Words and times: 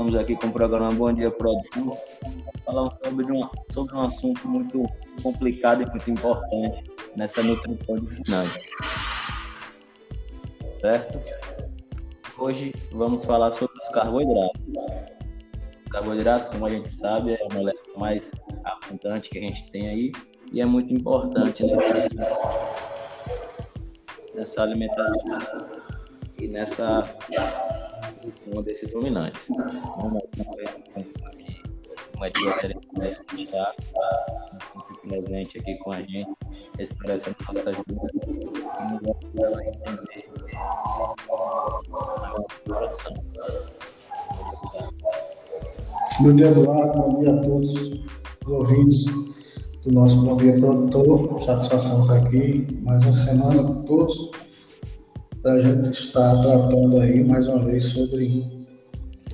Estamos 0.00 0.18
aqui 0.18 0.34
com 0.34 0.46
o 0.46 0.52
programa 0.52 0.90
Bom 0.92 1.12
Dia 1.12 1.30
Produção, 1.30 1.94
falar 2.64 2.90
sobre 3.04 3.30
um, 3.30 3.46
sobre 3.70 3.98
um 3.98 4.06
assunto 4.06 4.48
muito 4.48 4.82
complicado 5.22 5.82
e 5.82 5.86
muito 5.90 6.10
importante 6.10 6.90
nessa 7.14 7.42
nutrição 7.42 7.96
de 7.96 8.06
ruminantes. 8.06 8.70
Certo? 10.64 11.20
Hoje 12.38 12.72
vamos 12.92 13.26
falar 13.26 13.52
sobre 13.52 13.76
os 13.76 13.88
carboidratos. 13.90 14.62
Os 15.84 15.92
carboidratos, 15.92 16.48
como 16.48 16.64
a 16.64 16.70
gente 16.70 16.90
sabe, 16.90 17.34
é 17.34 17.44
a 17.44 17.54
molécula 17.54 17.98
mais 17.98 18.22
abundante 18.64 19.28
que 19.28 19.36
a 19.36 19.42
gente 19.42 19.70
tem 19.70 19.86
aí 19.86 20.12
e 20.50 20.62
é 20.62 20.64
muito 20.64 20.94
importante 20.94 21.62
nessa, 21.62 22.08
nessa 24.34 24.62
alimentação 24.62 25.42
e 26.40 26.48
nessa 26.48 26.94
uma 28.46 28.62
desses 28.62 28.92
ruminantes. 28.92 29.48
Uma 32.14 32.30
dieta 32.30 32.66
está 33.38 33.74
presente 35.08 35.58
aqui 35.58 35.74
com 35.78 35.92
a 35.92 36.02
gente, 36.02 36.30
expressando 36.78 37.36
nossas 37.52 37.76
dúvidas 37.86 38.10
e 38.14 38.32
nos 38.32 39.56
a 39.56 39.64
entender 39.64 40.28
a 41.30 42.42
produção. 42.64 43.12
Bom 46.20 46.36
dia, 46.36 46.48
Eduardo. 46.48 46.98
Bom 46.98 47.20
dia 47.20 47.32
a 47.34 47.42
todos 47.42 47.74
os 47.74 48.46
ouvintes 48.46 49.06
do 49.82 49.92
nosso 49.92 50.20
Bom 50.20 50.36
Dia 50.36 50.58
Produtor. 50.58 51.40
Satisfação 51.42 52.02
estar 52.02 52.18
aqui 52.18 52.66
mais 52.82 53.02
uma 53.02 53.12
semana 53.12 53.62
com 53.62 53.82
todos 53.84 54.30
para 55.42 55.54
a 55.54 55.60
gente 55.60 55.88
estar 55.88 56.42
tratando 56.42 57.00
aí 57.00 57.24
mais 57.24 57.48
uma 57.48 57.64
vez 57.64 57.84
sobre 57.84 58.66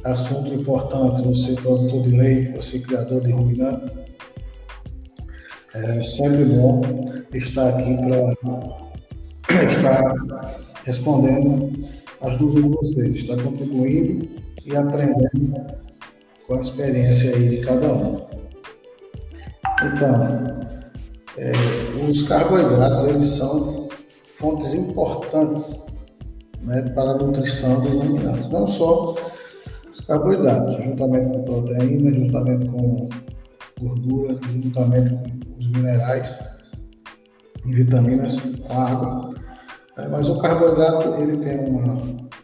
assuntos 0.05 0.53
importantes. 0.53 1.23
Você, 1.23 1.55
produtor 1.55 2.03
de 2.03 2.11
leite, 2.11 2.53
você, 2.53 2.79
criador 2.79 3.21
de 3.23 3.33
ruminante, 3.33 3.93
é 5.75 6.03
sempre 6.03 6.45
bom 6.45 6.81
estar 7.35 7.69
aqui 7.71 7.97
para 9.49 9.65
estar 9.65 10.57
respondendo 10.85 11.73
as 12.21 12.37
dúvidas 12.37 12.71
de 12.71 12.77
vocês, 12.77 13.15
estar 13.17 13.43
contribuindo 13.43 14.29
e 14.65 14.77
aprendendo 14.77 15.87
com 16.47 16.55
a 16.55 16.61
experiência 16.61 17.35
aí 17.35 17.49
de 17.49 17.57
cada 17.59 17.93
um. 17.93 18.27
Então, 19.83 20.57
é, 21.37 21.53
os 22.09 22.23
carboidratos 22.23 23.05
eles 23.05 23.27
são 23.27 23.89
fontes 24.25 24.73
importantes 24.73 25.87
né, 26.63 26.83
para 26.95 27.11
a 27.11 27.17
nutrição 27.17 27.81
dos 27.81 27.93
ruminantes. 27.93 28.49
Não 28.51 28.67
só 28.67 29.15
os 29.91 30.01
carboidratos, 30.01 30.85
juntamente 30.85 31.33
com 31.33 31.45
proteína, 31.45 32.13
juntamente 32.13 32.69
com 32.69 33.09
gorduras, 33.81 34.39
juntamente 34.41 35.15
com 35.15 35.59
os 35.59 35.69
minerais 35.69 36.39
e 37.65 37.75
vitaminas, 37.75 38.39
com 38.41 38.73
água. 38.73 39.35
É, 39.99 40.09
mas 40.09 40.29
o 40.29 40.39
carboidrato 40.39 41.23
ele 41.23 41.39
tem 41.39 41.59
uma 41.59 42.03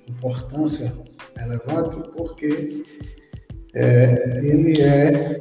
importância 0.09 0.93
relevante 1.37 1.97
porque 2.17 2.85
é, 3.75 4.39
ele 4.43 4.81
é 4.81 5.41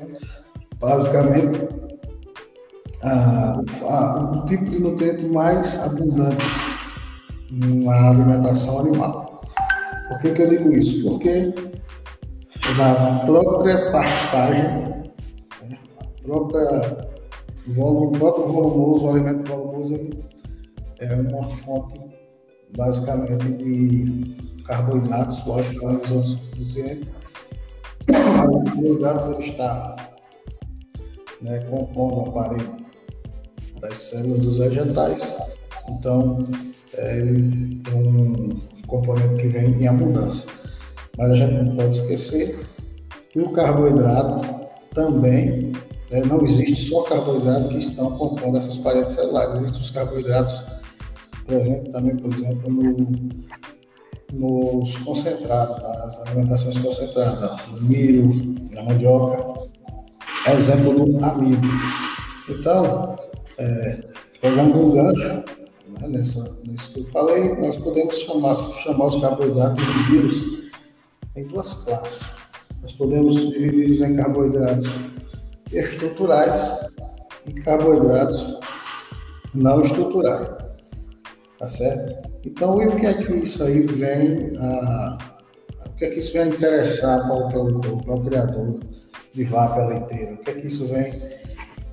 basicamente 0.79 1.69
a, 3.01 3.61
a, 3.83 4.31
o 4.31 4.45
tipo 4.45 4.65
de 4.65 4.79
nutriente 4.79 5.25
mais 5.25 5.79
abundante 5.83 6.70
na 7.51 8.09
alimentação 8.09 8.79
animal. 8.79 9.41
Por 10.07 10.19
que, 10.19 10.31
que 10.31 10.41
eu 10.41 10.49
digo 10.49 10.71
isso? 10.71 11.09
Porque 11.09 11.53
na 12.77 13.19
própria 13.25 13.91
pastagem, 13.91 14.63
né, 15.67 15.77
a 15.99 16.23
própria 16.23 17.07
volume, 17.67 18.17
próprio 18.17 18.47
volumoso, 18.47 19.05
o 19.05 19.09
alimento 19.09 19.51
volumoso 19.51 19.99
é 20.99 21.15
uma 21.15 21.49
fonte 21.49 21.99
basicamente 22.75 23.51
de 23.53 24.63
carboidratos, 24.63 25.45
lógico, 25.45 25.85
além 25.85 25.97
dos 25.99 26.11
outros 26.11 26.39
nutrientes. 26.57 27.13
O 28.77 28.93
lugar 28.93 29.19
por 29.19 29.39
estar 29.39 29.95
né, 31.41 31.59
compondo 31.69 32.29
a 32.29 32.31
parede 32.31 32.69
das 33.79 33.97
células 33.97 34.41
dos 34.41 34.57
vegetais. 34.57 35.37
Então, 35.89 36.47
é, 36.93 37.17
ele 37.19 37.77
tem 37.77 37.93
um 37.95 38.59
componente 38.87 39.41
que 39.41 39.47
vem 39.47 39.81
em 39.81 39.87
abundância. 39.87 40.49
Mas 41.17 41.31
a 41.31 41.35
gente 41.35 41.63
não 41.63 41.75
pode 41.75 41.95
esquecer 41.95 42.59
que 43.31 43.39
o 43.39 43.51
carboidrato 43.51 44.61
também, 44.93 45.71
né, 46.09 46.21
não 46.25 46.43
existe 46.43 46.75
só 46.75 47.03
carboidrato 47.03 47.69
que 47.69 47.77
estão 47.77 48.17
compondo 48.17 48.57
essas 48.57 48.77
paredes 48.77 49.13
celulares, 49.13 49.55
existem 49.55 49.81
os 49.81 49.89
carboidratos 49.91 50.65
presentes 51.45 51.91
também, 51.91 52.15
por 52.17 52.33
exemplo, 52.33 52.69
no, 52.71 53.07
nos 54.33 54.97
concentrados, 54.97 55.81
nas 55.81 56.27
alimentações 56.27 56.77
concentradas, 56.77 57.67
no 57.67 57.81
milho, 57.81 58.55
na 58.73 58.83
mandioca, 58.83 59.53
exemplo 60.49 61.05
do 61.05 61.25
amido. 61.25 61.67
Então, 62.49 63.15
é, 63.57 63.99
pegando 64.41 64.77
um 64.77 64.91
gancho, 64.91 65.43
né, 65.99 66.07
nessa, 66.07 66.57
nisso 66.63 66.93
que 66.93 66.99
eu 67.01 67.07
falei, 67.07 67.55
nós 67.55 67.77
podemos 67.77 68.19
chamar, 68.19 68.73
chamar 68.77 69.07
os 69.07 69.21
carboidratos 69.21 69.83
divididos 69.83 70.71
em 71.35 71.45
duas 71.47 71.73
classes. 71.73 72.35
Nós 72.81 72.93
podemos 72.93 73.35
dividi-los 73.51 74.01
em 74.01 74.15
carboidratos 74.15 74.89
estruturais 75.71 76.71
e 77.45 77.53
carboidratos 77.53 78.59
não 79.53 79.81
estruturais. 79.81 80.61
Tá 81.59 81.67
certo? 81.67 82.31
Então, 82.43 82.81
e 82.81 82.87
o 82.87 82.95
que 82.95 83.05
é 83.05 83.13
que 83.13 83.33
isso 83.33 83.63
aí 83.63 83.81
vem 83.81 84.57
a. 84.57 85.17
O 85.85 85.89
que 86.01 86.05
é 86.05 86.09
que 86.09 86.17
isso 86.17 86.33
vem 86.33 86.47
interessar 86.47 87.21
para 87.27 87.35
o 87.35 87.49
produtor, 87.49 88.03
para 88.03 88.15
o 88.15 88.23
criador 88.23 88.79
de 89.31 89.43
vaca 89.43 89.85
leiteira? 89.85 90.33
O 90.33 90.37
que 90.37 90.49
é 90.49 90.53
que 90.53 90.65
isso 90.65 90.87
vem. 90.87 91.13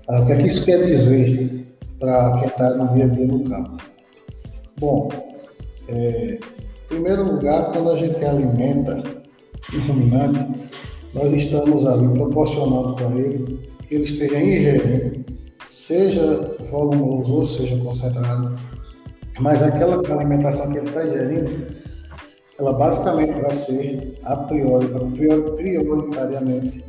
O 0.08 0.24
que 0.24 0.32
é 0.32 0.36
que 0.36 0.46
isso 0.46 0.64
quer 0.64 0.82
dizer 0.86 1.67
para 1.98 2.38
quem 2.38 2.48
está 2.48 2.70
no 2.74 2.92
dia 2.94 3.04
a 3.04 3.08
dia 3.08 3.26
no 3.26 3.44
campo? 3.44 3.76
Bom, 4.78 5.08
é, 5.88 6.38
em 6.38 6.88
primeiro 6.88 7.24
lugar, 7.34 7.72
quando 7.72 7.90
a 7.90 7.96
gente 7.96 8.24
alimenta 8.24 9.02
o 9.74 9.78
ruminante, 9.86 10.70
nós 11.12 11.32
estamos 11.32 11.84
ali 11.86 12.08
proporcionando 12.14 12.94
para 12.94 13.10
ele 13.16 13.68
que 13.86 13.94
ele 13.94 14.04
esteja 14.04 14.40
ingerindo, 14.40 15.24
seja 15.68 16.56
volumoso 16.70 17.34
ou 17.36 17.44
seja 17.44 17.76
concentrado, 17.78 18.54
mas 19.40 19.62
aquela 19.62 20.02
alimentação 20.14 20.70
que 20.70 20.78
ele 20.78 20.88
está 20.88 21.06
ingerindo, 21.06 21.66
ela 22.58 22.72
basicamente 22.72 23.40
vai 23.40 23.54
ser 23.54 24.18
a 24.24 24.36
priori, 24.36 24.88
prioritariamente 25.56 26.84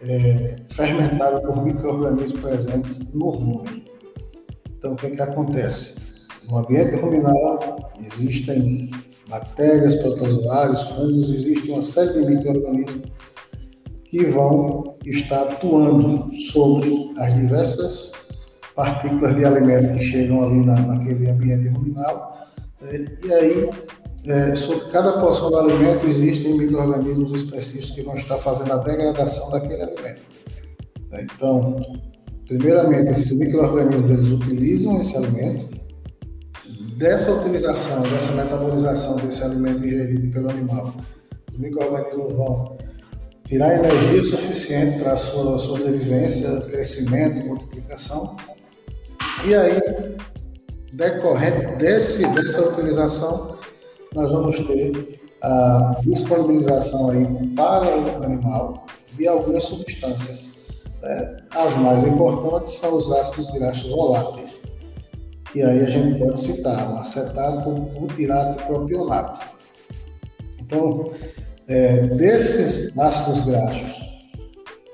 é, 0.00 0.56
fermentada 0.68 1.40
por 1.40 1.64
micro-organismos 1.64 2.40
presentes 2.40 3.12
no 3.12 3.30
rumen. 3.30 3.85
Então, 4.78 4.92
o 4.92 4.96
que, 4.96 5.10
que 5.10 5.22
acontece? 5.22 6.26
No 6.48 6.58
ambiente 6.58 6.94
ruminal 6.96 7.90
existem 8.00 8.90
bactérias, 9.28 9.96
protozoários, 9.96 10.82
fungos, 10.82 11.30
existe 11.30 11.70
uma 11.70 11.82
série 11.82 12.12
de 12.12 12.34
micro-organismos 12.34 13.10
que 14.04 14.24
vão 14.26 14.94
estar 15.04 15.42
atuando 15.42 16.34
sobre 16.36 17.12
as 17.18 17.34
diversas 17.34 18.12
partículas 18.74 19.34
de 19.34 19.44
alimento 19.44 19.96
que 19.96 20.04
chegam 20.04 20.44
ali 20.44 20.64
na, 20.64 20.74
naquele 20.74 21.28
ambiente 21.28 21.68
ruminal. 21.68 22.46
Né? 22.80 23.06
E 23.24 23.32
aí, 23.32 23.70
é, 24.26 24.54
sobre 24.54 24.90
cada 24.90 25.20
porção 25.20 25.50
do 25.50 25.58
alimento, 25.58 26.06
existem 26.06 26.56
micro-organismos 26.56 27.32
específicos 27.32 27.90
que 27.90 28.02
vão 28.02 28.14
estar 28.14 28.38
fazendo 28.38 28.72
a 28.72 28.76
degradação 28.76 29.50
daquele 29.50 29.82
alimento. 29.82 30.22
Né? 31.10 31.26
Então, 31.34 31.76
primeiramente, 32.46 33.10
esses 33.10 33.32
micro-organismos 33.32 34.32
utilizam 34.32 35.00
esse 35.00 35.16
alimento, 35.16 35.76
dessa 36.96 37.32
utilização, 37.32 38.02
dessa 38.02 38.32
metabolização 38.32 39.16
desse 39.16 39.42
alimento 39.42 39.84
ingerido 39.84 40.32
pelo 40.32 40.50
animal, 40.50 40.94
os 41.52 41.58
micro-organismos 41.58 42.32
vão 42.32 42.76
tirar 43.46 43.78
energia 43.78 44.22
suficiente 44.22 44.98
para 44.98 45.12
a 45.12 45.16
sua 45.16 45.58
sobrevivência, 45.58 46.60
crescimento, 46.62 47.46
multiplicação. 47.46 48.36
E 49.46 49.54
aí, 49.54 49.80
decorrente 50.92 51.76
desse, 51.76 52.26
dessa 52.30 52.68
utilização, 52.68 53.56
nós 54.14 54.32
vamos 54.32 54.58
ter 54.60 55.20
a 55.42 56.00
disponibilização 56.02 57.10
aí 57.10 57.48
para 57.54 57.86
o 57.86 58.22
animal 58.22 58.86
de 59.16 59.28
algumas 59.28 59.64
substâncias. 59.64 60.55
Né? 61.06 61.36
As 61.50 61.76
mais 61.76 62.04
importantes 62.04 62.74
são 62.74 62.96
os 62.96 63.10
ácidos 63.12 63.50
graxos 63.50 63.90
voláteis 63.90 64.62
e 65.54 65.62
aí 65.62 65.84
a 65.84 65.88
gente 65.88 66.18
pode 66.18 66.40
citar 66.40 66.92
o 66.92 66.98
acetato, 66.98 67.70
o 67.70 68.00
butirato 68.00 68.60
e 68.60 68.64
o 68.64 68.66
propionato. 68.66 69.46
Então, 70.60 71.06
É, 71.68 72.06
desses 72.14 72.96
ácidos 72.96 73.44
graxos 73.44 74.00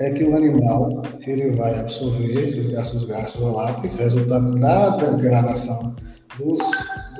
é 0.01 0.09
que 0.11 0.25
o 0.25 0.35
animal 0.35 1.03
ele 1.21 1.51
vai 1.51 1.79
absorver 1.79 2.47
esses 2.47 2.75
ácidos 2.75 3.05
graxos 3.05 3.39
voláteis, 3.39 3.99
resultado 3.99 4.59
da 4.59 4.97
degradação 4.97 5.95
dos, 6.39 6.63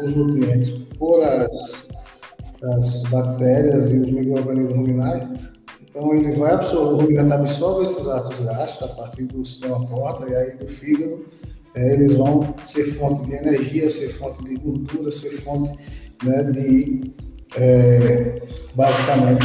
dos 0.01 0.15
nutrientes 0.17 0.71
por 0.99 1.23
as, 1.23 1.89
as 2.79 3.03
bactérias 3.11 3.93
e 3.93 3.99
os 3.99 4.11
micro-organismos 4.11 4.75
ruminais. 4.75 5.29
Então 5.93 6.15
ele 6.15 6.33
vai 6.33 6.55
absorver, 6.55 6.95
o 6.95 6.97
ruminante 6.97 7.33
absorve 7.35 7.85
esses 7.85 8.09
ácidos 8.09 8.41
graxos 8.41 8.83
a 8.83 8.89
partir 8.95 9.25
do 9.25 9.45
sistema 9.45 9.85
porta 9.87 10.27
e 10.27 10.35
aí 10.35 10.57
do 10.57 10.67
fígado 10.67 11.23
é, 11.75 11.93
eles 11.93 12.15
vão 12.15 12.55
ser 12.65 12.85
fonte 12.85 13.27
de 13.27 13.35
energia, 13.35 13.91
ser 13.91 14.09
fonte 14.09 14.43
de 14.43 14.57
gordura, 14.57 15.13
ser 15.13 15.33
fonte 15.43 15.79
né, 16.25 16.45
de, 16.45 17.13
é, 17.57 18.43
basicamente, 18.75 19.45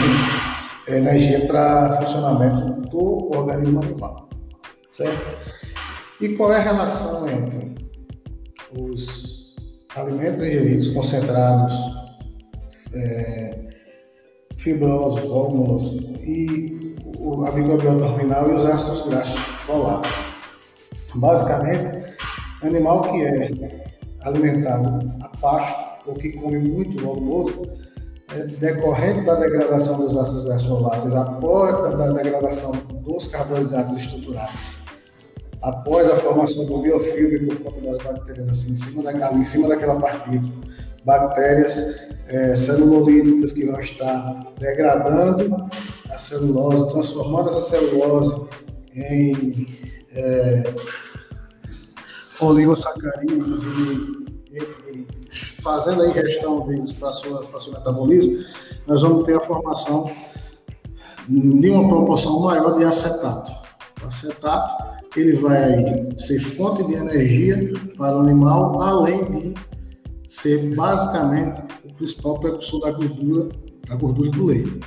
energia 0.88 1.46
para 1.48 2.02
funcionamento 2.02 2.82
do 2.90 3.30
organismo 3.38 3.82
animal. 3.82 4.30
Certo? 4.90 5.28
E 6.22 6.30
qual 6.30 6.54
é 6.54 6.58
a 6.58 6.64
relação 6.64 7.28
entre 7.30 7.76
os 8.78 9.56
alimentos 9.96 10.42
ingeridos 10.42 10.88
concentrados, 10.90 11.74
é, 12.94 13.68
fibrosos, 14.58 15.24
volumosos 15.24 16.02
e 16.22 16.96
a 17.48 17.52
microbiota 17.52 18.06
ruminal 18.06 18.50
e 18.50 18.54
os 18.54 18.66
ácidos 18.66 19.08
graxos 19.08 19.40
voláteis? 19.66 20.16
Basicamente, 21.16 21.98
Animal 22.64 23.04
que 23.04 23.24
é 23.24 23.86
alimentado 24.24 25.14
a 25.22 25.30
pasto 25.38 26.10
ou 26.10 26.16
que 26.16 26.32
come 26.32 26.58
muito 26.58 27.04
volumoso, 27.04 27.70
é, 28.34 28.44
decorrente 28.44 29.26
da 29.26 29.36
degradação 29.36 29.98
dos 29.98 30.18
ácidos 30.18 30.44
graxos 30.44 30.68
voláteis, 30.68 31.14
após 31.14 31.72
da, 31.74 31.90
da 31.92 32.12
degradação 32.14 32.72
dos 33.06 33.28
carboidratos 33.28 33.96
estruturais, 33.98 34.78
após 35.62 36.10
a 36.10 36.18
formação 36.18 36.66
do 36.66 36.80
biofilme 36.80 37.46
por 37.46 37.60
conta 37.60 37.82
das 37.82 37.98
bactérias 38.00 38.50
assim, 38.50 38.72
em 38.72 38.78
cima, 38.78 39.04
da, 39.04 39.32
em 39.34 39.44
cima 39.44 39.68
daquela 39.68 40.00
partícula, 40.00 40.52
bactérias 41.06 41.96
é, 42.28 42.56
celulolíticas 42.56 43.52
que 43.52 43.66
vão 43.66 43.80
estar 43.80 44.54
degradando 44.60 45.56
a 46.10 46.20
celulose, 46.20 46.90
transformando 46.90 47.50
essa 47.50 47.62
celulose 47.62 48.48
em 48.94 49.68
é, 50.12 50.64
oligosacarídeos 52.40 53.64
e, 53.64 54.56
e, 54.56 54.58
e, 54.60 55.08
fazendo 55.62 56.02
a 56.04 56.10
ingestão 56.10 56.66
deles 56.66 56.94
para 56.94 57.10
o 57.10 57.60
seu 57.60 57.74
metabolismo, 57.74 58.44
nós 58.86 59.02
vamos 59.02 59.26
ter 59.26 59.36
a 59.36 59.42
formação 59.42 60.12
de 61.28 61.70
uma 61.70 61.88
proporção 61.88 62.40
maior 62.40 62.78
de 62.78 62.86
acetato. 62.86 63.52
O 64.02 64.08
acetato 64.08 64.98
ele 65.16 65.36
vai 65.36 66.08
ser 66.18 66.40
fonte 66.40 66.84
de 66.84 66.94
energia 66.94 67.74
para 67.98 68.18
o 68.18 68.22
animal, 68.22 68.82
além 68.82 69.24
de 69.26 69.54
ser 70.28 70.76
basicamente 70.76 71.62
o 71.86 71.94
principal 71.94 72.40
precursor 72.40 72.82
da 72.82 72.92
gordura, 72.92 73.50
da 73.88 73.96
gordura 73.96 74.30
do 74.32 74.46
leite. 74.46 74.80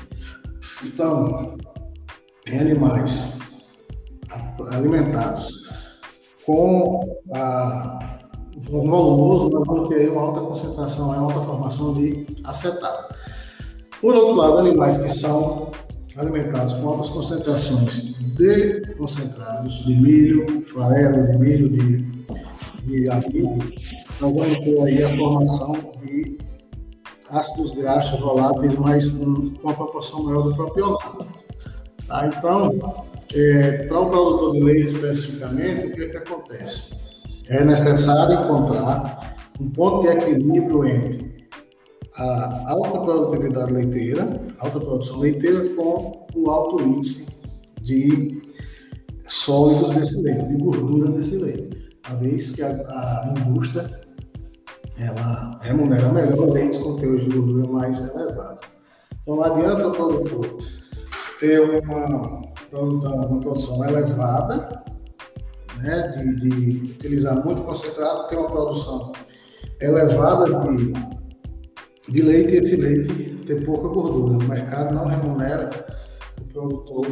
Então, 0.84 1.56
em 2.46 2.58
animais 2.58 3.38
alimentados 4.70 5.98
com 6.44 7.18
a, 7.32 8.18
o 8.56 8.60
volumoso, 8.60 9.50
nós 9.50 9.66
vamos 9.66 9.88
ter 9.88 10.10
uma 10.10 10.22
alta 10.22 10.40
concentração, 10.40 11.06
uma 11.06 11.18
alta 11.18 11.40
formação 11.40 11.94
de 11.94 12.26
acetato. 12.44 13.14
Por 14.00 14.14
outro 14.14 14.34
lado, 14.34 14.58
animais 14.58 14.96
que 14.98 15.08
são 15.08 15.70
alimentados 16.16 16.74
com 16.74 16.88
altas 16.88 17.08
concentrações 17.10 18.14
de 18.36 18.80
concentrados 18.96 19.84
de 19.84 19.94
milho, 19.94 20.66
farelo, 20.66 21.26
de 21.26 21.38
milho, 21.38 21.68
de, 21.68 22.02
de 22.86 23.10
amido, 23.10 23.58
nós 24.20 24.34
vamos 24.34 24.58
ter 24.58 24.80
aí 24.82 25.02
a 25.02 25.16
formação 25.16 25.72
de 26.02 26.38
ácidos 27.30 27.72
graxos 27.72 28.20
voláteis, 28.20 28.76
mas 28.76 29.12
com 29.12 29.24
uma 29.62 29.74
proporção 29.74 30.24
maior 30.24 30.42
do 30.42 30.54
propionato. 30.54 31.26
Tá? 32.06 32.26
Então, 32.26 33.06
é, 33.34 33.86
para 33.86 34.00
o 34.00 34.10
produtor 34.10 34.52
de 34.52 34.60
leite 34.60 34.90
especificamente, 34.90 35.86
o 35.86 35.92
que, 35.92 36.02
é 36.02 36.08
que 36.08 36.16
acontece? 36.16 36.92
É 37.48 37.64
necessário 37.64 38.44
encontrar 38.44 39.36
um 39.58 39.70
ponto 39.70 40.02
de 40.02 40.08
equilíbrio 40.08 40.86
entre 40.86 41.48
a 42.16 42.72
alta 42.72 42.98
produtividade 43.00 43.72
leiteira, 43.72 44.40
alta 44.58 44.80
produção 44.80 45.18
leiteira, 45.18 45.68
com 45.70 46.26
o 46.34 46.50
alto 46.50 46.82
índice 46.82 47.26
de 47.80 48.42
sólidos 49.26 49.94
desse 49.94 50.22
leite, 50.22 50.48
de 50.48 50.56
gordura 50.56 51.10
desse 51.12 51.36
leite, 51.36 51.90
uma 52.08 52.18
vez 52.18 52.50
que 52.50 52.62
a, 52.62 52.68
a 52.68 53.34
indústria 53.38 53.99
ela 55.00 55.56
remunera 55.62 56.12
melhor 56.12 56.50
leites 56.50 56.78
com 56.78 56.96
teores 56.96 57.24
de 57.24 57.36
gordura 57.36 57.68
mais 57.68 58.00
elevados. 58.00 58.60
Então, 59.22 59.36
não 59.36 59.44
adianta 59.44 59.88
o 59.88 59.92
produtor 59.92 60.58
ter 61.38 61.60
uma 61.60 62.50
uma 62.72 63.40
produção 63.40 63.84
elevada, 63.84 64.82
né, 65.78 66.08
de, 66.16 66.36
de, 66.36 66.92
utilizar 66.92 67.44
muito 67.44 67.62
concentrado, 67.62 68.28
ter 68.28 68.36
uma 68.36 68.50
produção 68.50 69.12
elevada 69.80 70.46
de, 70.68 70.92
de 72.08 72.22
leite 72.22 72.54
e 72.54 72.56
esse 72.58 72.76
leite 72.76 73.42
ter 73.46 73.64
pouca 73.64 73.88
gordura. 73.88 74.38
O 74.38 74.48
mercado 74.48 74.94
não 74.94 75.06
remunera 75.06 75.70
o 76.40 76.44
produtor 76.44 77.06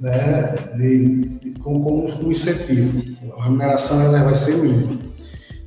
né, 0.00 0.54
de, 0.76 1.38
de, 1.38 1.52
com, 1.60 1.82
com 1.82 2.04
um 2.04 2.30
incentivo. 2.30 3.00
A 3.38 3.44
remuneração 3.44 4.02
ela 4.02 4.24
vai 4.24 4.34
ser 4.34 4.56
mínima. 4.56 5.11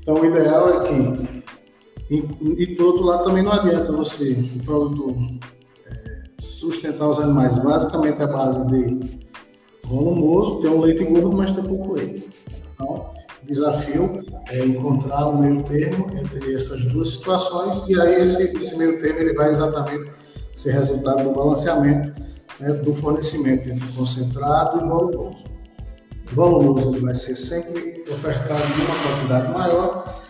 Então, 0.05 0.21
o 0.21 0.25
ideal 0.27 0.69
é 0.69 0.87
que, 0.87 1.43
e, 2.11 2.17
e 2.61 2.75
por 2.75 2.85
outro 2.85 3.05
lado, 3.05 3.23
também 3.23 3.41
não 3.41 3.51
adianta 3.51 3.91
você, 3.91 4.33
o 4.55 4.63
produtor, 4.63 5.15
sustentar 6.37 7.09
os 7.09 7.19
animais 7.19 7.57
basicamente 7.57 8.21
à 8.21 8.27
base 8.27 8.63
de 8.67 9.19
volumoso, 9.83 10.59
ter 10.59 10.67
um 10.67 10.79
leite 10.79 11.03
gordo, 11.05 11.35
mas 11.35 11.55
ter 11.55 11.63
pouco 11.63 11.93
leite. 11.93 12.29
Então, 12.75 13.13
o 13.41 13.47
desafio 13.47 14.23
é 14.47 14.63
encontrar 14.63 15.27
o 15.27 15.39
meio 15.39 15.63
termo 15.63 16.05
entre 16.15 16.53
essas 16.53 16.85
duas 16.85 17.09
situações 17.09 17.83
e 17.89 17.99
aí 17.99 18.21
esse, 18.21 18.55
esse 18.55 18.77
meio 18.77 18.99
termo 18.99 19.21
ele 19.21 19.33
vai 19.33 19.49
exatamente 19.49 20.11
ser 20.55 20.71
resultado 20.73 21.23
do 21.23 21.31
balanceamento 21.31 22.13
né, 22.59 22.73
do 22.73 22.93
fornecimento 22.93 23.69
entre 23.69 23.87
concentrado 23.93 24.85
e 24.85 24.87
volumoso. 24.87 25.54
Volumoso 26.33 26.95
ele 26.95 27.05
vai 27.05 27.15
ser 27.15 27.35
sempre 27.35 28.03
ofertado 28.11 28.61
em 28.61 28.85
uma 28.85 29.15
quantidade 29.15 29.53
maior 29.53 30.21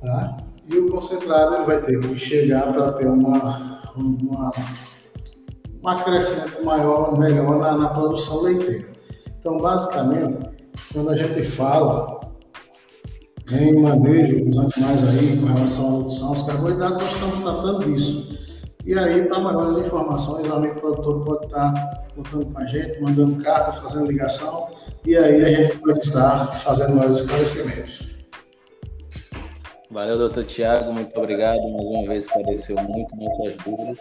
tá? 0.00 0.36
e 0.68 0.78
o 0.78 0.90
concentrado 0.90 1.56
ele 1.56 1.64
vai 1.64 1.80
ter 1.80 2.00
que 2.00 2.18
chegar 2.18 2.72
para 2.72 2.92
ter 2.92 3.06
uma, 3.06 3.82
uma 3.96 4.52
um 5.86 5.88
acrescento 5.88 6.64
maior, 6.64 7.16
melhor 7.16 7.58
na, 7.58 7.76
na 7.76 7.88
produção 7.88 8.42
leiteira. 8.42 8.88
Então, 9.38 9.58
basicamente, 9.58 10.50
quando 10.92 11.10
a 11.10 11.16
gente 11.16 11.44
fala 11.44 12.20
em 13.52 13.80
manejo 13.80 14.44
dos 14.44 14.58
animais 14.58 15.08
aí 15.08 15.38
com 15.38 15.46
relação 15.46 15.86
à 15.86 15.90
nutrição, 15.90 16.32
os 16.32 16.42
carboidratos, 16.42 16.98
nós 16.98 17.12
estamos 17.12 17.38
tratando 17.38 17.84
disso. 17.84 18.36
E 18.84 18.98
aí, 18.98 19.24
para 19.26 19.38
maiores 19.38 19.78
informações, 19.78 20.48
o 20.48 20.54
amigo 20.54 20.80
produtor 20.80 21.24
pode 21.24 21.46
estar 21.46 22.06
contando 22.16 22.46
com 22.46 22.58
a 22.58 22.66
gente, 22.66 23.00
mandando 23.00 23.42
carta, 23.42 23.72
fazendo 23.74 24.06
ligação, 24.06 24.68
e 25.06 25.16
aí 25.16 25.44
a 25.44 25.48
gente 25.48 25.78
pode 25.78 26.00
estar 26.00 26.46
fazendo 26.60 26.96
maiores 26.96 27.20
esclarecimentos. 27.20 28.10
Valeu, 29.90 30.18
doutor 30.18 30.44
Tiago, 30.44 30.92
muito 30.92 31.16
obrigado. 31.16 31.60
Mais 31.60 31.86
uma 31.86 32.06
vez 32.06 32.24
esclareceu 32.24 32.76
muito 32.76 33.14
nossas 33.16 33.56
dúvidas, 33.64 33.98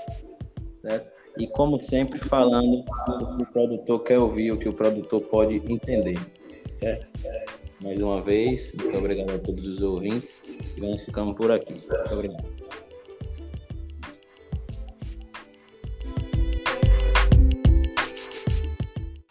certo? 0.81 1.15
e, 1.37 1.47
como 1.47 1.79
sempre, 1.79 2.19
falando 2.19 2.83
o 3.07 3.37
que 3.37 3.43
o 3.43 3.45
produtor 3.47 4.03
quer 4.03 4.19
ouvir, 4.19 4.51
o 4.51 4.57
que 4.57 4.69
o 4.69 4.73
produtor 4.73 5.21
pode 5.23 5.57
entender, 5.71 6.19
certo? 6.69 7.07
Mais 7.83 8.01
uma 8.01 8.21
vez, 8.21 8.71
muito 8.73 8.97
obrigado 8.97 9.31
a 9.31 9.39
todos 9.39 9.67
os 9.67 9.83
ouvintes 9.83 10.39
e 10.77 10.79
vamos 10.79 11.03
ficando 11.03 11.35
por 11.35 11.51
aqui. 11.51 11.73
Muito 11.73 12.13
obrigado. 12.13 12.54